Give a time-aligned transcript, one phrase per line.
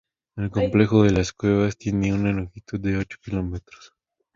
[0.35, 3.93] El complejo de cuevas tiene una longitud de ocho kilómetros.